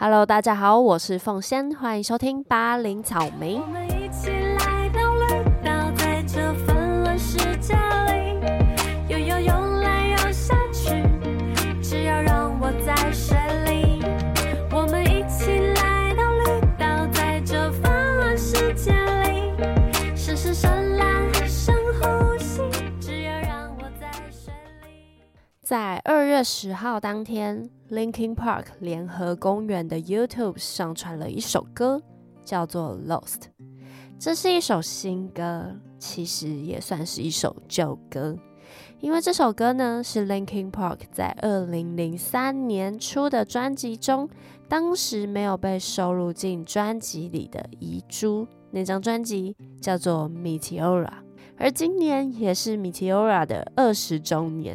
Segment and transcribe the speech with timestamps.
[0.00, 3.60] Hello，大家好，我是凤仙，欢迎收听巴林草莓。
[25.68, 32.00] 在二月十号当天，Linkin Park 联合公园的 YouTube 上传了一首歌，
[32.42, 33.40] 叫做《Lost》。
[34.18, 38.34] 这是一首新歌，其实也算是一首旧歌，
[39.00, 44.26] 因为这首歌呢是 Linkin Park 在二零零三年出的专辑中，
[44.70, 48.48] 当时没有被收录进专辑里的遗珠。
[48.70, 51.04] 那张专辑叫做《Meteora》，
[51.58, 54.74] 而今年也是 Meteora 的二十周年。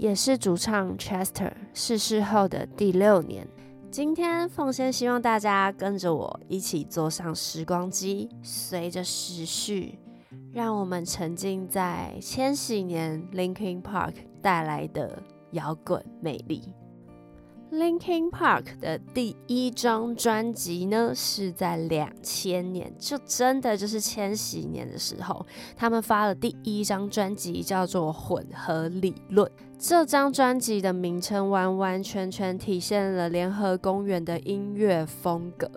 [0.00, 3.46] 也是主唱 Chester 逝世后的第六年。
[3.90, 9.98] 今天奉先希望大家跟着我一起坐上时光机，随着时序，
[10.54, 16.72] 让我们沉浸在千禧年 Linkin Park 带来的摇滚魅力。
[17.72, 29.46] Linkin Park 的第一张专辑呢，是在两千年，就真的就是千禧年的时候，他们发了第一张专辑，叫做《混合理论》。
[29.78, 35.70] 这张专辑的名称完完全全体现了联合公园的音乐风格，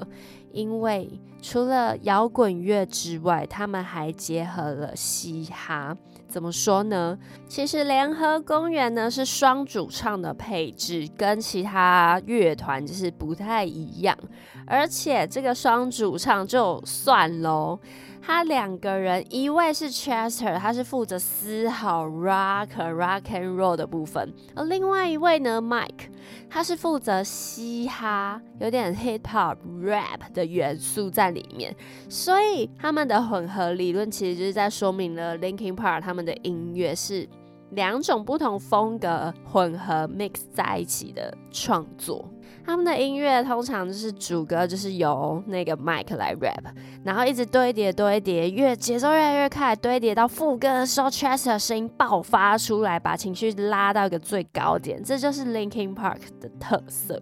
[0.51, 5.95] 因为除了摇滚乐之外，他们还结合了嘻哈。
[6.33, 7.15] 怎么说呢？
[7.47, 14.17] 其实联合公园呢是双主唱的配置，跟其他乐团就是不太一样。
[14.65, 17.79] 而且这个双主唱就算喽，
[18.25, 26.07] 他两个人，一位是 Chester，他是负责嘶吼 rock rock and roll 的部分，而另外一位呢，Mike，
[26.49, 31.75] 他是负责嘻哈，有点 hip hop rap 的元素在里面。
[32.07, 37.27] 所以他们的混合理论其实就是在说明了 Linkin Park 他们的音乐是
[37.71, 42.25] 两种不同风格混合 mix 在一起的创作。
[42.65, 46.63] 他们的音乐通常就是主歌就是由那个 Mike 来 rap，
[47.03, 57.21] 然后一直堆叠堆叠，越节奏越来越快，堆叠到副歌的时候，Chester 声音爆发出来，把情绪拉到一个最高点，这就是 Linkin Park 的特色。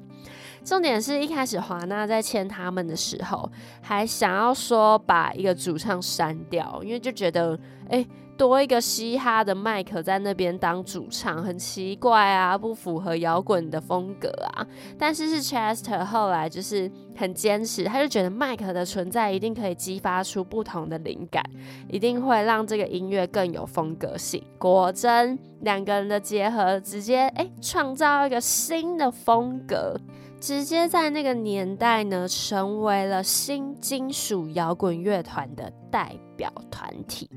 [0.63, 7.59] 重点是一开始华纳在签他们的时候，还想要说把一个主唱删掉，因为就觉得
[7.89, 8.05] 哎。
[8.41, 14.65] 多一个嘻哈的麦克在那边当主唱，很奇怪啊，不符合摇滚的风格啊。
[14.97, 21.43] 但是是 Chester 后来就是很坚持，他就觉得麦克的存在一定可以激发出不同的灵感，
[21.87, 24.43] 一定会让这个音乐更有风格性。
[24.57, 29.95] 果真，两个人的结合直接哎创造一个新的风格，
[30.39, 37.29] 直接在那个年代呢成为了新金属摇滚乐团的代表团体。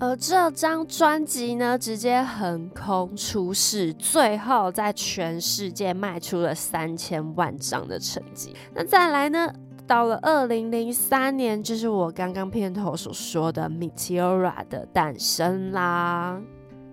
[0.00, 8.54] 而这张专辑呢，直接横空出世，最后在全世界卖出了三千万张的成绩。
[8.74, 9.48] 那再来呢，
[9.86, 16.40] 到了二零零三年，就是我刚刚片头所说的 Meteora 的诞生啦。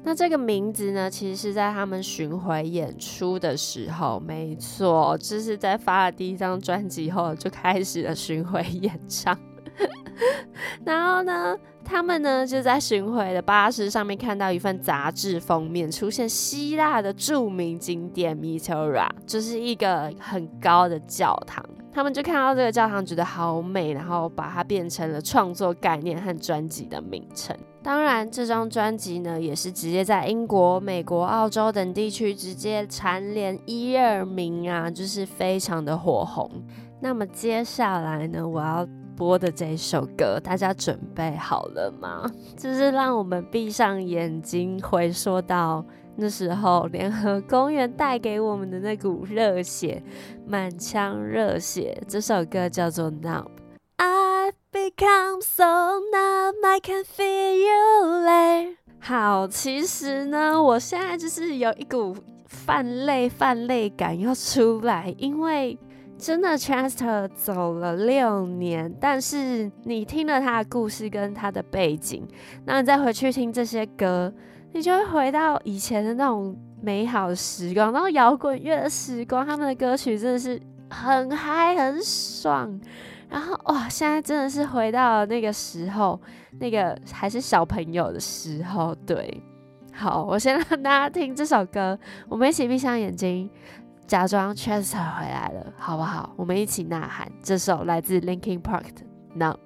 [0.03, 9.37] 那这个名字呢，其实是在他们巡回演出的时候，没错，就是在发了第一张专辑后就开始了巡回演唱。
[10.85, 21.63] 然后呢，他们呢就在巡回的巴士上面看到一份杂志封面，出现希腊的著名景点 Meteora，就是一个很高的教堂。
[21.93, 27.53] 他们就看到这个教堂，觉得好美，然后把它变成了创作概念和专辑的名称。
[27.83, 36.49] 当然，这张专辑呢也是直接在英国、美国、澳洲等地区直接蝉联一二名啊，就是非常的火红。
[37.01, 38.87] 那么接下来呢，我要。
[39.21, 42.27] 播的这首歌，大家准备好了吗？
[42.57, 50.01] 就是让我们闭上眼睛，回溯到那时候联合公园带给我们的那股热血，
[50.47, 52.01] 满腔热血。
[52.07, 53.45] 这首歌叫做《Numb》。
[53.97, 58.75] I've become so numb, I can feel you there。
[58.99, 62.15] 好，其实呢，我现在就是有一股
[62.47, 65.77] 泛泪、泛泪感要出来，因为。
[66.21, 72.27] 真的，Chester 走了六年，但是你听了他的故事跟他的背景，
[72.63, 74.31] 那你再回去听这些歌，
[74.71, 82.79] 你就会回到以前的那种美好时光，然后摇滚乐的时光，他们的歌曲真的是很嗨很爽，
[83.27, 86.21] 然后哇，现在真的是回到了那个时候，
[86.59, 88.93] 那个还是小朋友的时候。
[89.07, 89.43] 对，
[89.91, 91.97] 好，我先让大家听这首歌，
[92.29, 93.49] 我们一起闭上眼睛。
[94.07, 96.33] 假装 Chester 回来了，好不好？
[96.35, 97.31] 我们一起呐喊。
[97.41, 99.05] 这首来自 Linkin Park 的
[99.37, 99.57] Numb。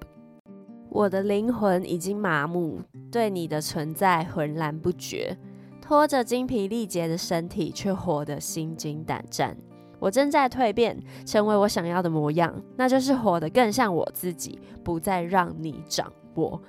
[0.88, 2.80] 我的灵魂已经麻木，
[3.10, 5.36] 对你的存在浑然不觉，
[5.82, 9.56] 拖着精疲力竭的身体，却活得心惊胆战。
[9.98, 16.60] 我正在蜕变，成为我想要的模样，那就是活得更像我自己，不再让你掌握。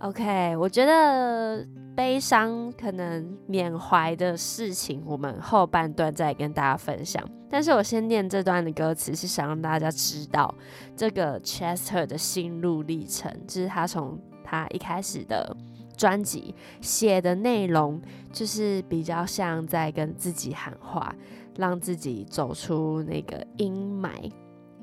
[0.00, 1.66] OK，我觉得
[1.96, 7.26] 悲伤可能缅怀的事情，我们后半段再跟大家分享。
[7.48, 10.54] 但是我先念这段的歌词，是想让大家知道
[10.94, 15.56] 这个 Chester 的心路历程，就是他从他一开始的
[15.96, 17.98] 专辑写的内容，
[18.30, 21.14] 就是比较像在跟自己喊话，
[21.56, 24.30] 让自己走出那个阴霾。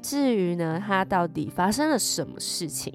[0.02, 2.92] 至于呢，他到底发生了什么事情？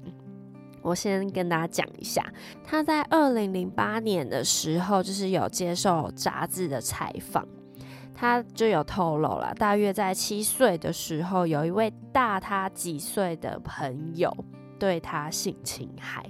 [0.81, 2.25] 我先跟大家讲一下，
[2.63, 7.47] 他在二零零八年的时候，就是有接受杂志的采访，
[8.13, 14.35] 他就有透露了，大约在七岁的时候，有一位大他几岁的朋友
[14.77, 16.25] 对他性侵害，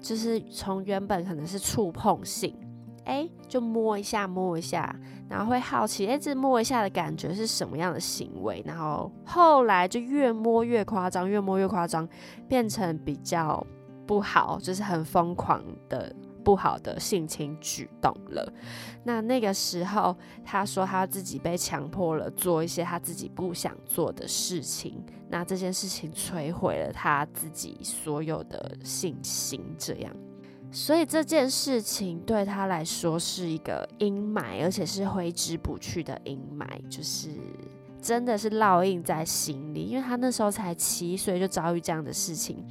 [0.00, 2.56] 就是从原本可能是触碰性。
[3.04, 4.94] 哎，就摸一下，摸一下，
[5.28, 8.62] 然后会好奇，哎，这摸一下的感觉是什么样的行为？
[8.66, 12.08] 然后后来就越摸越夸张，越摸越夸张，
[12.48, 13.64] 变成比较
[14.06, 18.52] 不好，就是很疯狂的不好的性侵举动了。
[19.02, 30.14] 那那个时候，他说他自己被强迫了做一些他自己不想做的事情，那这件事情摧毁了他自己所有的信心，这样。
[30.74, 37.28] 所以这件事情对他来说是一个阴霾，而且是挥之不去的阴霾，就是
[38.02, 39.84] 真的是烙印在心里。
[39.84, 42.62] 因为他那时候才七岁，就遭遇这样的事情。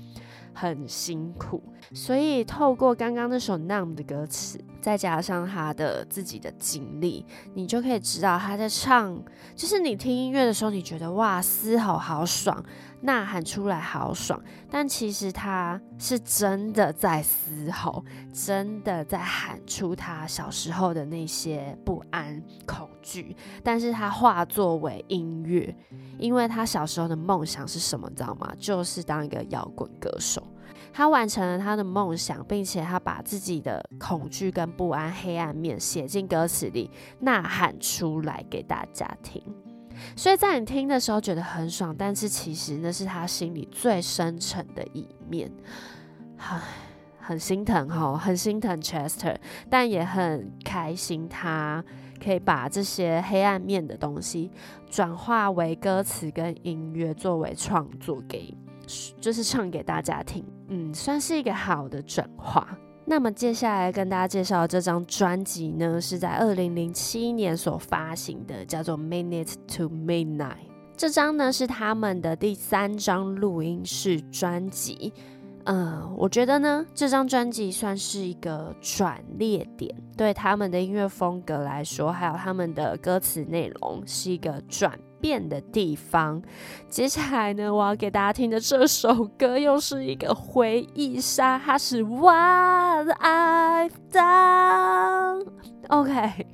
[0.55, 1.63] 很辛苦，
[1.95, 9.19] 所以透过刚刚那首《Numb》的歌词，再加上他的自己的经历，你就可以知道他在唱，
[9.55, 12.63] 就是你听音乐的时候，你觉得哇，嘶吼好爽，
[13.05, 14.41] 呐喊出来好爽，
[14.71, 25.75] 但其实他是真的在嘶吼，真的在喊出他小时候的那些不安、恐惧，但是他化作为音乐，
[26.17, 28.49] 因为他小时候的梦想是什么，你知道吗？
[28.57, 30.41] 就是当一个摇滚歌手。
[30.93, 36.89] 他完成了他的梦想，并且他把自己的恐惧跟不安、黑暗面写进歌词里，
[37.19, 39.43] 呐喊出来给大家听。
[40.15, 45.51] 所以在你听的时候觉得很爽，但是其实那是他心里最深沉的一面。
[46.37, 46.61] 唉，
[47.19, 49.35] 很心疼哈，很心疼 Chester，
[49.69, 51.83] 但也很开心，他
[52.23, 54.51] 可以把这些黑暗面的东西
[54.89, 58.57] 转化为歌词跟音乐，作为创作给。
[59.21, 62.77] 就是唱给大家听，嗯，算是一个好的转化。
[63.05, 70.39] 那么接下来跟大家介绍的这张专辑呢，是在二零零七年所发行的，叫做《Minute to Midnight》。
[70.95, 75.11] 这张呢是他们的第三张录音室专辑。
[75.65, 84.97] 嗯，我觉得呢，这张专辑算是一个转捩点，对他们的音乐风格来说，还有他们的歌词内容，是一个转。
[85.23, 86.41] 变的地方。
[86.89, 95.47] 接下来呢，我要给大家听的这首歌又是一个回忆杀，它是 What I've Done。
[95.87, 96.45] OK，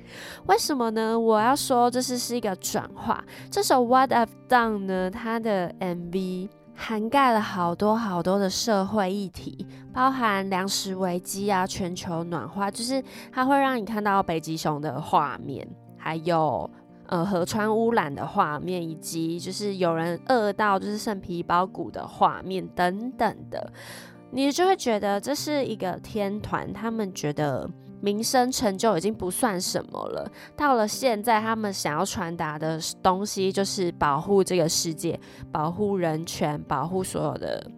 [0.46, 1.18] 为什么呢？
[1.18, 3.24] 我要说这是是一个转化。
[3.50, 16.70] 这首 What I've Done 呢，它的 MV 涵盖了好多好多的社会议题，包含粮食危机啊、全球暖化，就是它会让你看到北极熊的画面，还有。
[17.10, 23.72] 呃，河川污染的画面，以及就是有人饿到就是剩皮包骨的画面等等的，
[24.30, 26.72] 你就会觉得这是一个天团。
[26.72, 27.68] 他们觉得
[28.00, 35.18] 民生成就已经不算什么了，到了现在，他们想要传达的东西就是保护这个世界，
[35.50, 37.68] 保护人权，保护所有的。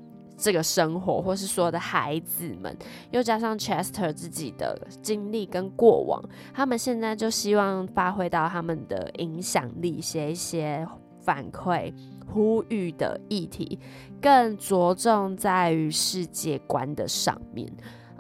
[0.42, 2.76] 这个生活，或是所有的孩子们，
[3.12, 6.20] 又加上 Chester 自己的经历跟过往，
[6.52, 10.84] 他们现在就希望发挥到他们的影响力，写一些
[11.20, 11.94] 反馈、
[12.26, 13.78] 呼吁的议题，
[14.20, 17.72] 更着重在于世界观的上面。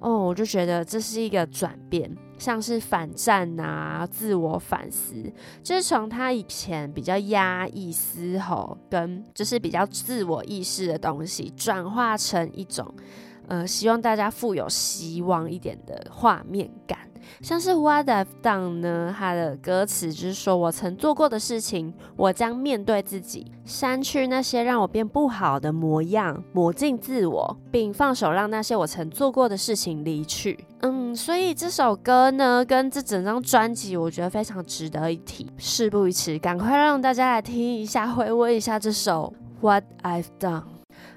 [0.02, 5.14] 哦，我就觉得这是一个转变，像是反战啊、自我反思，
[5.62, 12.92] 就是从他以前比较压抑、嘶吼跟就是比较自我意识的东西，转化成一种
[13.52, 16.98] 呃，希望大家富有希望一点的画面感。
[17.42, 30.58] 像是 What I've Done 呢，它的歌词就是说我曾做过的事情，我将面对自己，删去那些让我变不好的模样，抹尽自我，并放手让那些我曾做过的事情离去。
[30.80, 35.46] 嗯，所以这首歌呢，跟这整张专辑，我觉得非常值得一提。
[35.58, 39.30] 事不宜迟，赶快让大家来听一下，回味一下这首
[39.60, 40.71] What I've Done。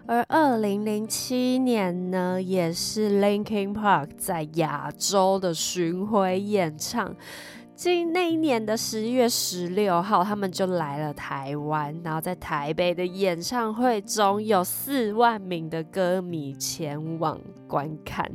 [0.07, 7.15] 而二零零七年呢，也是 Linkin Park 在亚洲的巡回演唱。
[7.75, 18.31] 今那一年的十一月十六号，他们就来了台湾，然后在台北的演唱会中有四万名的歌迷前往观看。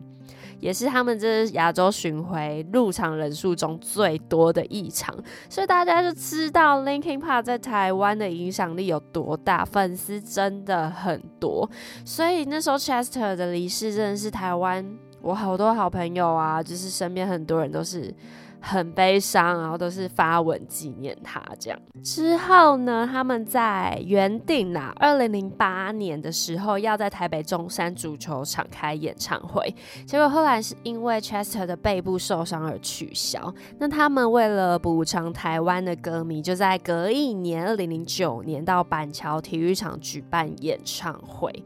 [0.60, 5.14] 也是他们这亚洲巡回入场人数中最多的一场，
[5.48, 11.68] 所以大家就知道 Linkin Park 在台湾的影响力有多大，粉丝真的很多。
[12.04, 14.84] 所以那时候 Chester 的离世真的是台湾
[15.22, 18.14] 我好多好朋友啊，就是身边很多人都是。
[18.60, 21.78] 很悲伤，然后都是发文纪念他这样。
[22.02, 29.74] 之后呢，他们在原定啊，二零零八年的时候要在台北中山足球场开演唱会，
[30.06, 33.52] 结果后来是因为 Chester 的背部受伤而取消。
[33.78, 41.64] 那他们为了补偿台湾的歌迷，就在隔一年，二零零九年到板桥体育场举办演唱会。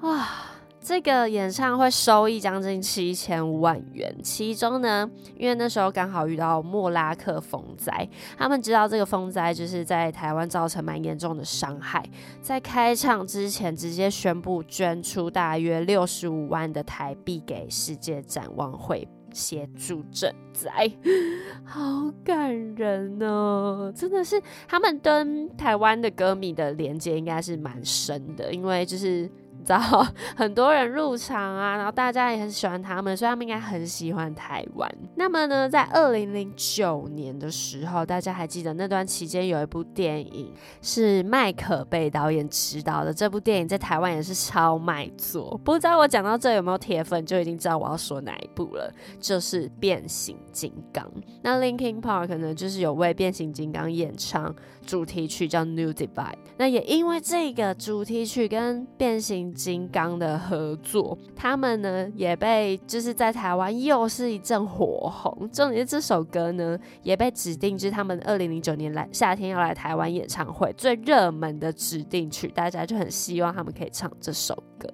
[0.00, 0.57] 啊！
[0.88, 12.02] 这个演唱会收益将近七千万元，其中呢，因为那时候刚好遇到莫拉克风灾，他们知道这个风灾就是在台湾造成蛮严重的伤害，
[12.40, 20.90] 在开唱之前直接宣布捐出大约六十五万的台币给世界展望会协助赈灾，
[21.66, 23.92] 好感人哦！
[23.94, 29.30] 真的是他们跟台湾的歌迷的连接应该是蛮深的，因为就是。
[29.68, 34.90] 知道 很多人入场啊，然后大家也很喜欢他们，所以他们应该很喜欢台湾。
[35.16, 45.60] 那么呢，在二零零九年的时候，大家还记得那段期间有一部电影是麦可贝导演执导的，这部电影在台湾也是超卖座。
[45.62, 51.06] 不知道我讲到这有没有铁粉就已经知道我要说哪一部了，就是变形金刚。
[51.42, 54.54] 那 Linkin Park 呢，就是有为变形金刚演唱
[54.86, 56.38] 主题曲叫 New Divide。
[56.56, 65.50] 那也因为这个主题曲跟变形金刚的合作，他们呢也被就是在台湾又是一阵火红。
[65.52, 74.88] 重点是这首歌呢也被指定就是他们二零零九年来夏天要来台湾演唱会最热门的指定曲，大家就很希望他们可以唱这首歌。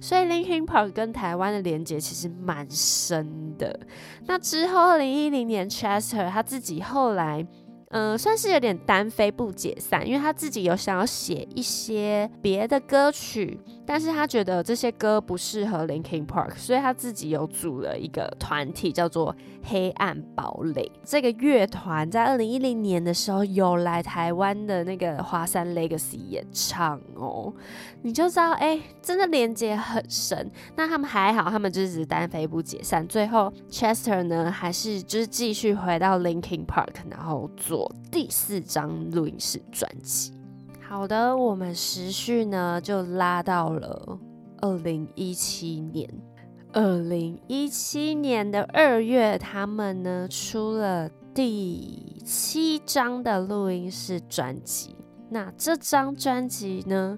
[0.00, 3.80] 所以 Linkin Park 跟台湾的连接其实蛮深的。
[4.26, 7.44] 那之后二零一零年 Chester 他自己后来。
[7.90, 20.90] 嗯，算是有点单飞不解散，因为他自己有想要写一些别的歌曲，但是他觉得这些歌不适合 Linkin Park，所以他自己有组了一个团体，叫做黑暗堡垒。
[21.02, 27.52] 这个乐团在二零一零年的时候有来台湾的那个华山 Legacy 演唱哦，
[28.02, 30.50] 你就知道，哎，真的连接很深。
[30.76, 37.94] 那他们还好，他们就是单飞不解散，最后 Chester 呢，还是就是继续回到 Linkin Park，然后做做。
[38.10, 40.32] 第四张录音室专辑。
[40.80, 44.18] 好的，我们时序呢就拉到了
[44.60, 46.08] 二零一七年。
[46.72, 54.96] 二零一七年的二月，他们呢出了第七张的录音室专辑。
[55.30, 57.16] 那这张专辑呢，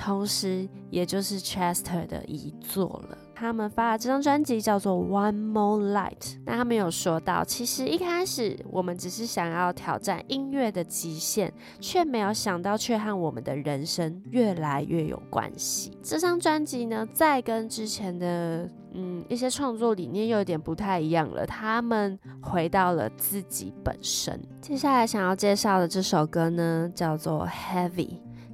[0.00, 3.18] 同时也就是 Chester 的遗作了。
[3.34, 6.18] 他们发的这张专辑叫做《One More Light》。
[6.44, 15.96] 那他们有说到，其实一开始我们只是想要挑战音乐的极限，却没有想到却和我们的人生越来越有关系。
[16.02, 21.46] 这张专辑呢，再跟之前的嗯一些创作理念又有点不太一样了。
[21.46, 24.38] 他们回到了自己本身。
[24.60, 28.08] 接下来想要介绍的这首歌呢，叫做《Heavy》。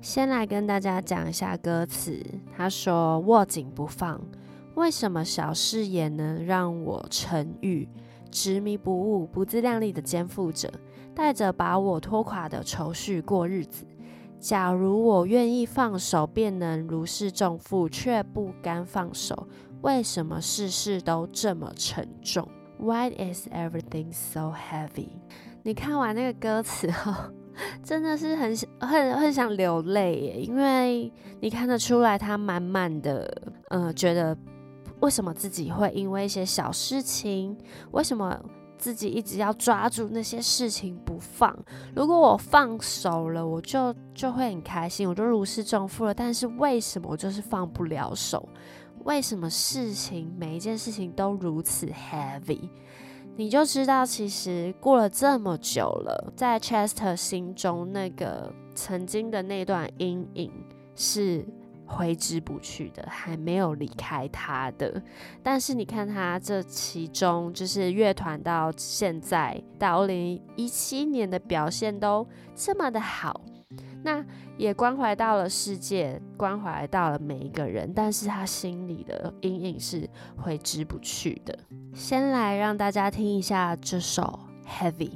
[0.06, 2.24] 先来跟大家讲一下歌词。
[2.56, 4.20] 他说：“握紧不放。”
[4.76, 7.88] 为什么小事也能让我沉郁？
[8.30, 10.72] 执迷不悟、不自量力的肩负着，
[11.12, 13.84] 带着把我拖垮的愁绪过日子。
[14.38, 19.48] 假如我愿意放手，便能如释重负，却不甘放手。
[19.82, 22.48] 为什么事事都这么沉重
[22.78, 25.08] ？Why is everything so heavy？
[25.64, 27.12] 你看完那个歌词后，
[27.82, 34.36] 真的是很很很想流泪耶，因为你看得出来，他满满的，呃，觉得。
[35.00, 37.54] 为什么自己会因为一些小事情？
[37.90, 38.34] 为什么
[38.78, 41.54] 自己一直要抓住那些事情不放。
[41.94, 46.14] 如果我放手了，我就就会很开心，我就如释重负了。
[46.14, 48.48] 但是为什么我就是放不了手？
[49.04, 52.70] 为什么事情每一件事情都如此 heavy？
[53.36, 60.50] 你就知道，其实过了这么久了，在 Chester 心中那个曾经的那段阴影
[60.94, 61.46] 是。
[61.88, 65.00] 挥之不去的，还没有离开他的。
[65.40, 72.26] 但是你看他这其中，就是乐团到现在到二零一七年的表现都
[72.56, 73.40] 这么的好，
[74.02, 74.24] 那
[74.56, 77.92] 也关怀到了世界，关怀到了每一个人。
[77.94, 81.58] 但是他心里的阴影是挥之不去的。
[81.94, 85.10] 先来让大家听一下这首《Heavy》。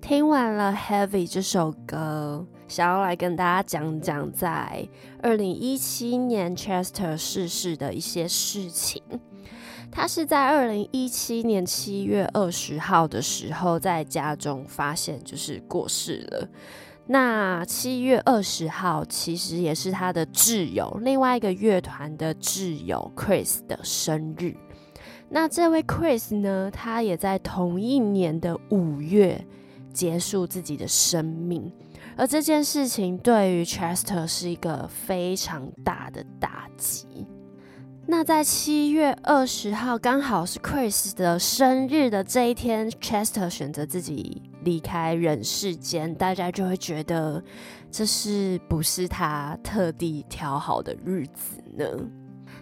[0.00, 2.46] 听完了《Heavy》这首歌。
[2.68, 4.86] 想要来跟大家讲讲，在
[5.22, 9.02] 二零一七年 Chester 逝世的一些事情。
[9.90, 16.48] 他是在二零一七年七月二十号的时候，在家中发现就是过世了。
[17.10, 24.54] 那七月二十号其实也是他的挚友，另外一个乐团的挚友 Chris 的生日。
[25.30, 29.42] 那这位 Chris 呢，他也在同一年的五月
[29.90, 31.72] 结束自己的生命。
[32.14, 37.26] 而这件事情对于 Chester 是一个非常大的打击。
[38.06, 47.42] 那在七月二十号，刚好是 Chris 的生日的这一天，Chester 选择自己离开人世间，大家就会觉得
[47.90, 51.86] 这是不是他特地挑好的日子呢？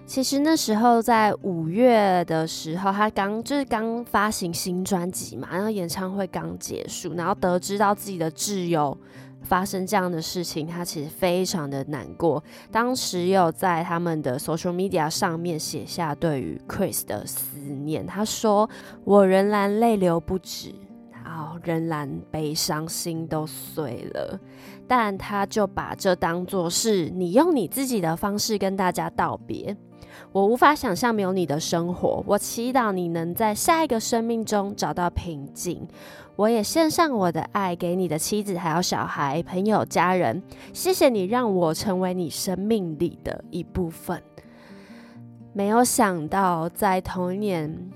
[0.06, 8.96] 其实那时候在五月的时候，他刚就是刚发行新专辑嘛，然后演唱会刚结束，然后得知到自己的挚友。
[9.42, 12.42] 发生这样的事情，他其实非常的难过。
[12.72, 18.68] 当时有在他们的 social media 上面写下对于 Chris 的思念，他说
[19.04, 20.75] ：“我仍然泪流不止，
[21.37, 24.40] 后仍然悲伤，心都碎了。”
[24.88, 29.76] 但他就把这当作是你用你自己的方式跟大家道别。
[30.33, 32.23] 我无法想象没有你的生活。
[32.26, 35.87] 我祈祷你能在下一个生命中找到平静。
[36.37, 40.43] 我也献上我的爱给你的妻子，还有小孩、朋友、家人。
[40.73, 44.23] 谢谢你让我成为你生命里的一部分。
[45.52, 47.90] 没有想到，在同一年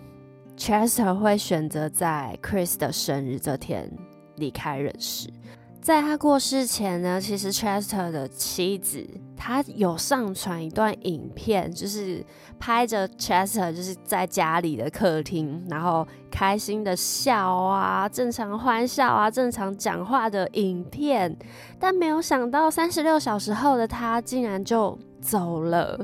[0.60, 3.90] ，Chester 会选择在 Chris 的生日这天
[4.36, 5.39] 离开人世。
[5.80, 12.24] 在他过世前呢，其实 Chester 的妻子他有上传一段影片，就是
[12.58, 21.34] 拍着 Chester 就是在家里的客厅，然后开心的笑啊，正常欢笑啊，正常讲话的影片。
[21.78, 25.98] 但没有想到，三十六小时后的他竟然就走了。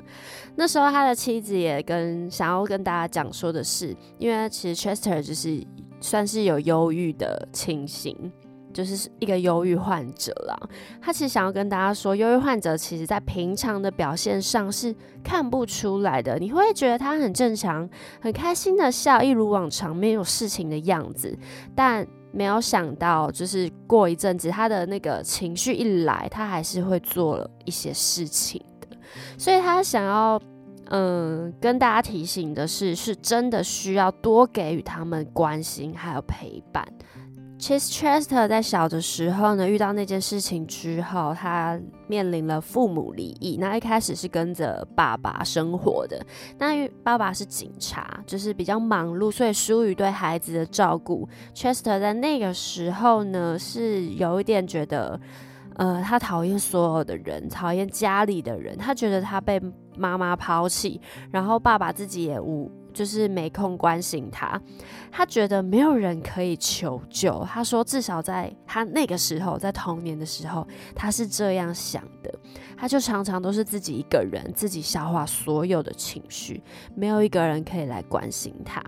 [0.55, 5.63] 那时候他的妻子也跟想要跟大家讲说的是，因为其实 Chester 就是
[6.01, 8.33] 算是有忧郁的情形。
[8.77, 10.69] 就是一个忧郁患者啦，
[11.01, 17.89] 他其实想要跟大家说，忧郁患者其实在平常的表现上是看不出来的，你会觉得他很正常、
[18.21, 21.35] 很开心的笑，一如往常，没有事情的样子。
[21.75, 28.95] 但没有想到，就是过一阵子，他的那个情绪一来，他还是会做了一些事情的。
[29.39, 30.39] 所以他想要，
[30.91, 36.87] 嗯，跟大家提醒的是，是真的需要多给予他们关心还有陪伴。
[37.59, 43.57] 其实 Chester 在小的时候呢，遇到那件事情之后，他面临了父母离异。
[43.57, 46.25] 那一开始是跟着爸爸生活的，
[46.59, 51.27] 那爸爸是警察，就是比较忙碌，所以疏于对孩子的照顾。
[51.55, 55.19] Chester 在那个时候呢，是有一点觉得，
[55.77, 59.59] 呃，他讨厌所有的人，讨厌家里的人，他觉得他被
[59.97, 62.71] 妈妈抛弃，然后爸爸自己也无。
[62.97, 64.59] 就是没空关心他，
[65.13, 67.47] 他觉得没有人可以求救。
[67.47, 72.35] 他说，至少在他那个时候，在童年的时候，他是这样想的。
[72.75, 76.63] 他就常常都是自己一个人，自己消化所有的情绪，
[76.95, 78.83] 没有一个人可以来关心他。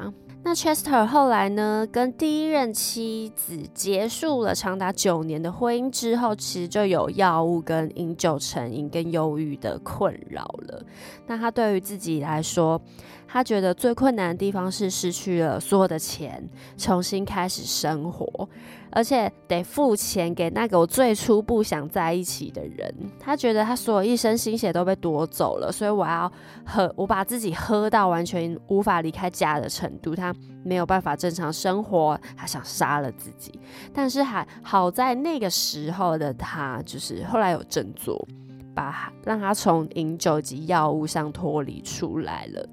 [0.45, 10.83] 那 Chester 后来呢，跟第一任妻子结束了长达九年的婚姻之后，其实就有药物跟饮酒成瘾跟忧郁的困扰了。
[11.27, 12.81] 那他对于自己来说，
[13.27, 16.49] 他觉得最困难的地方是失去了所有的钱，
[16.79, 18.49] 重新开始生活，
[18.91, 22.95] 而且得付钱给那个我最初不想在一起的人。
[23.19, 26.31] 他觉得他所有一生心血都被夺走了，所以我要
[26.65, 33.59] 喝，我把自己喝到完全无法离开家的程度，他没有办法正常生活，他想杀了自己。
[33.93, 38.27] 但是还好在那个时候的他，就是后来有振作，
[38.75, 42.69] 把让他从饮酒及药物上脱离出来了。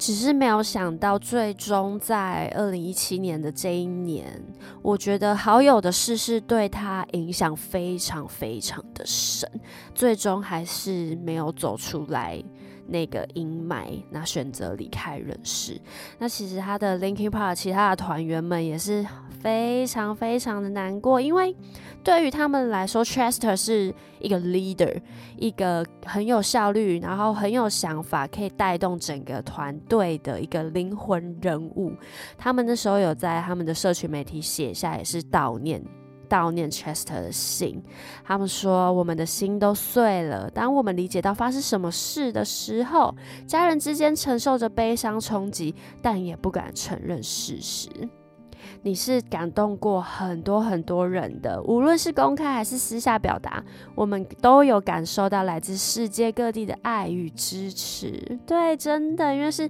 [0.00, 4.42] 只是没有想到，最终在二零一七年的这一年，
[4.80, 9.46] 我觉得好友的逝世对他影响非常非常的深，
[9.94, 12.42] 最终还是没有走出来。
[12.90, 15.80] 那个阴霾，那选择离开人世。
[16.18, 19.06] 那其实他的 Linkin Park 其他的团员们也是
[19.40, 21.54] 非常非常的难过，因为
[22.04, 25.00] 对于他们来说，Chester 是一个 leader，
[25.36, 31.92] 一个很有效率，然后很有想法，可以带动整个团队的一个灵魂人物。
[32.36, 35.82] 他们那时候有在他们的社群媒体写下，也是悼念。
[36.30, 37.82] 悼念 Chester 的信，
[38.24, 40.48] 他们说我们的心都碎了。
[40.48, 43.12] 当我们理解到发生什么事的时候，
[43.46, 47.88] 家人之间承受着悲伤冲击，但也不敢承认事实。
[48.82, 53.62] 你是感动过很多很多人的，无论是公开还是私下表达，
[53.94, 58.38] 我们都有感受到来自世界各地的爱与支持。
[58.46, 59.68] 对，真的，因为是。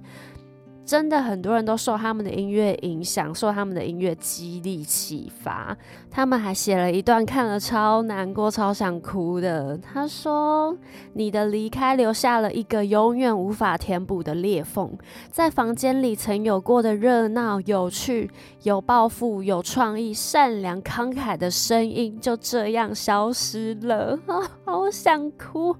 [0.91, 5.77] 真的很多人都受他们的音乐影响，受他们的音乐激励启发。
[6.09, 9.77] 他们还写了一段看了超难过、超想哭的。
[9.77, 10.77] 他说
[11.15, 14.91] ：“你的离开留下了一个永远无法填补的裂缝，
[15.31, 18.29] 在房间里曾有过的热闹、有趣、
[18.63, 25.73] 有抱负、有创意、善良、慷慨的声音就这样消失了。”啊， 好想哭。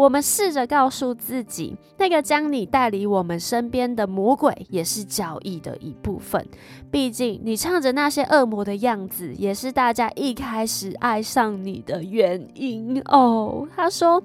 [0.00, 6.42] 我们试着告诉自己，那个将你带离我们身边的魔鬼，也是交易的一部分。
[6.90, 13.68] 毕竟，你唱着那些恶魔的样子，也是大家一开始爱上你的原因哦。
[13.76, 14.22] 他说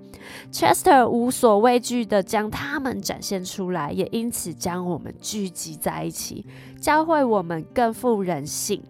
[0.50, 6.46] ，Chester 无所畏惧的将他们展现出来，也因此将我们聚集在一起，
[6.80, 8.82] 教会我们更富人性。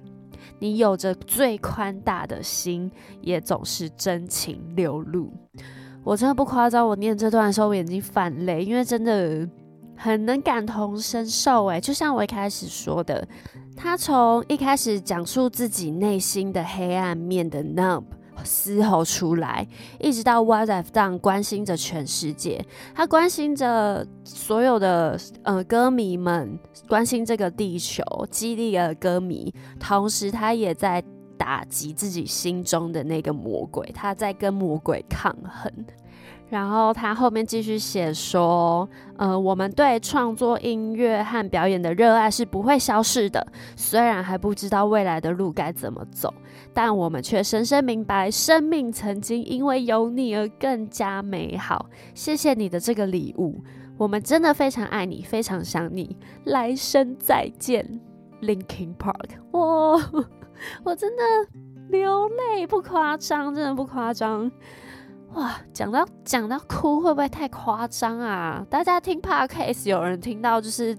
[0.60, 5.32] 你有着最宽大的心，也总是真情流露。
[6.06, 9.50] 我真的不夸张，我念这段的时候我眼睛泛泪，因为真的
[9.98, 11.66] 很能感同身受。
[11.66, 13.28] 诶，就像我一开始说的，
[13.76, 18.04] 他从一开始讲述自己内心的黑暗面的 Numb
[18.44, 19.68] 嘶吼出来，
[20.00, 22.64] 一直到 What I've Done 关心着全世界，
[22.94, 31.04] 他关心着所有的呃歌迷们，关心这个地球，激励了歌迷，同时他也在。
[31.38, 35.72] 打击自己心中的那个魔鬼，他在跟魔鬼抗衡。
[36.48, 43.46] 然后他后面继续写说：“呃，我们对创作音乐和表演的热爱是不会消逝的。
[43.76, 46.32] 虽然还不知道未来的路该怎么走，
[46.72, 51.90] 但我们却深深明白，生命曾经因为有你而更加美好。
[52.14, 53.60] 谢谢你的这个礼物，
[53.98, 56.16] 我们真的非常爱你，非常想你。
[56.44, 58.00] 来生再见
[58.44, 60.00] ，Linkin Park。”哇！
[60.84, 61.24] 我真的
[61.90, 64.52] 流泪，不夸张，真的不夸张。
[65.34, 68.66] 哇，讲到讲到哭，会不会太夸张啊？
[68.70, 70.98] 大家听 podcast 有人听到就是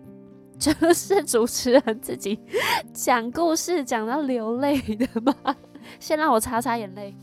[0.59, 2.39] 就是主持人自己
[2.93, 5.35] 讲故事讲到流泪的吗？
[5.99, 7.17] 先让我擦擦眼泪。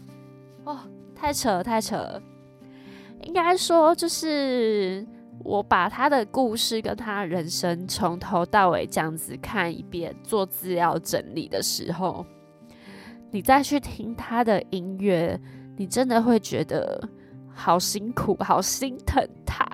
[0.64, 0.80] 哦，
[1.14, 2.22] 太扯太扯，
[3.22, 5.06] 应该说就是。
[5.40, 12.26] 我把他的故事跟他人生从头到尾这样子看一遍，做资料整理的时候，
[13.32, 15.40] 你再去听他的音乐，
[15.76, 17.10] 你真的会觉得
[17.54, 19.66] 好辛苦，好心疼他。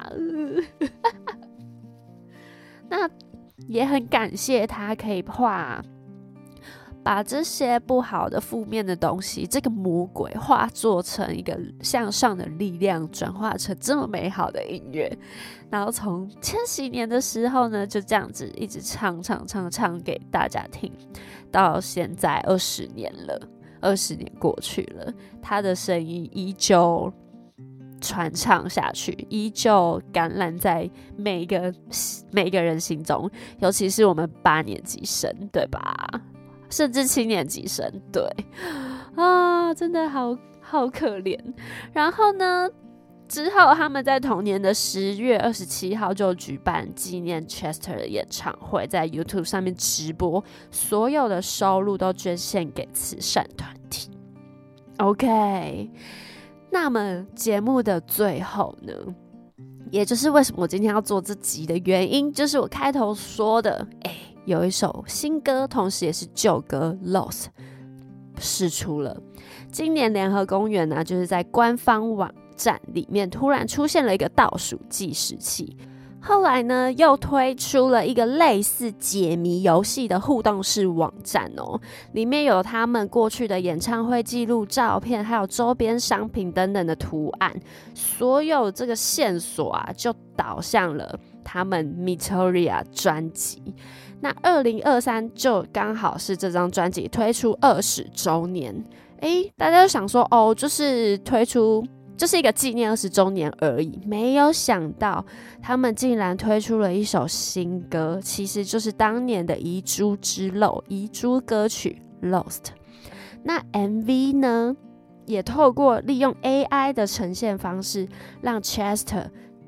[2.89, 3.09] 那
[3.67, 5.83] 也很感谢他可以画。
[7.03, 15.17] 把这些不好的、负面的东西，这个魔鬼化作成一个向上的力量，转化成这么美好的音乐。
[15.69, 20.91] 然后从千禧年的时候呢，就这样子一直唱唱唱唱给大家听，
[21.51, 23.41] 到现在二十年了，
[23.79, 27.11] 二十年过去了，他的声音依旧
[28.01, 31.73] 传唱下去，依旧感染在每个
[32.31, 36.21] 每个人心中，尤其是我们八年级生，对吧？
[36.69, 38.23] 甚至七年级生，对
[39.15, 41.37] 啊，真的好好可怜。
[41.91, 42.69] 然后呢，
[43.27, 54.11] 之后他们在同年的十月二十七号就举办纪念 Chester 的演唱会，在 YouTube 上面直播，所有的收入都捐献给慈善团体。
[54.97, 55.89] OK，
[56.71, 58.93] 那么节目的最后呢，
[59.89, 64.28] 也就是为什么我今天要做这集的原因，就是我开头说的，哎。
[64.49, 67.43] 有一首新歌，同时也是旧歌《Lost》
[68.39, 69.15] 试出了。
[69.71, 75.77] 今年联合公园呢，就是在官方网站里面突然出现了一个倒数计时器。
[76.19, 81.79] 后来呢，又推出了一个类似解谜游戏的互动式网站哦，
[82.13, 87.55] 里面有他们过去的演唱会记录、照片，还有周边商品等等的图案。
[87.93, 91.19] 所有这个线索啊，就导向了。
[91.41, 93.73] 他们 Mitoria 专辑。
[94.21, 98.83] 那二零二三就刚好是这张专辑推出二十周年，
[99.21, 101.85] 诶，大家都想说哦，就是推出
[102.17, 105.25] 就是一个纪念二十周年而已，没有想到
[105.61, 112.45] 他们竟然推出了一首新歌，其实就是当年的遗珠之漏，遗珠歌曲《Lost》。
[113.43, 114.75] 那 MV 呢，
[115.25, 118.05] 也透过利用 AI 的呈现方式，
[118.41, 119.27] 让 Chester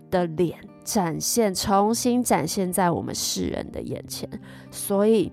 [0.09, 4.29] 的脸展现，重新展现在我们世人的眼前。
[4.69, 5.31] 所以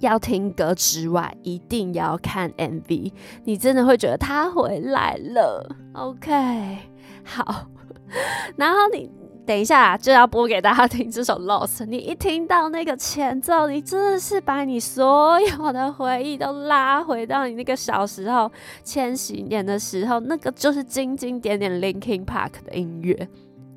[0.00, 3.12] 要听歌之外，一定要看 MV，
[3.44, 5.76] 你真的会觉得他回来了。
[5.94, 6.78] OK，
[7.24, 7.66] 好，
[8.56, 9.10] 然后你。
[9.48, 18.52] 等一下就要播给大家听这首《Lost》，你一听到那个前奏，你真的是把你所有的回忆都拉回到你那个小时候
[18.84, 23.26] 千禧年的时候，那个就是经经典典 Linkin Park 的音乐，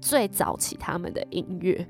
[0.01, 1.87] 最早期他们的音乐。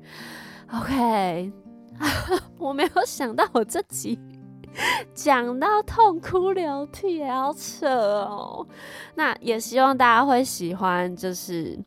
[0.72, 1.50] OK，
[2.58, 4.20] 我没有想到我这集
[5.12, 8.64] 讲到痛哭流涕，好扯哦。
[9.16, 11.78] 那也希望大家会喜欢，就是。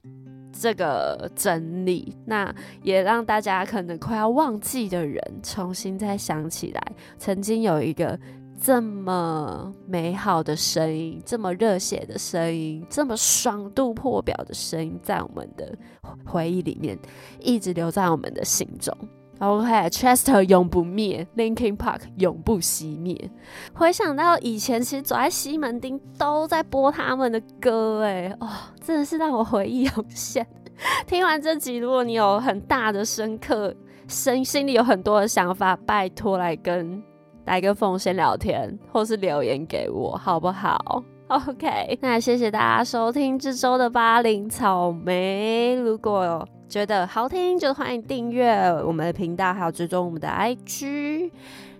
[0.57, 6.81] 这个整理，那也让大家可能快要忘记的人，重新再想起来，
[7.17, 8.17] 曾经有一个
[8.59, 15.77] 这么美好的声音，这么热血的声音，这么爽度破表的声音，在我们的
[16.25, 16.97] 回忆里面，
[17.39, 18.95] 一直留在我们的心中。
[19.39, 23.29] OK，Chester 永不灭，Linkin Park 永不熄灭。
[23.73, 28.47] 回想到以前，其实走在西门町都在播他们的歌，哎，哦，
[28.81, 30.47] 真的是让我回忆涌现。
[31.05, 33.75] 听完这集，如果你有很大的深刻，
[34.07, 37.03] 心心里有很多的想法，拜托来跟
[37.45, 45.75] 来跟凤仙聊天，或是留言给我，好不好？OK，那谢谢大家收听这周的巴林草莓。
[45.75, 48.53] 如果觉得好听，就欢迎订阅
[48.85, 51.31] 我们的频道，还有追踪我们的 IG。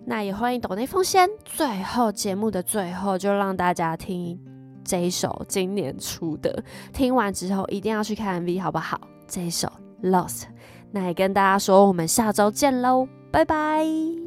[0.05, 1.27] 那也欢迎抖内奉献。
[1.43, 4.39] 最后节目的最后，就让大家听
[4.83, 8.99] 这一首今年出的，听完之后一定要去看 MV，好不好？
[9.27, 9.67] 这一首
[10.03, 10.43] Lost。
[10.91, 14.24] 那也跟大家说，我们下周见喽，拜拜。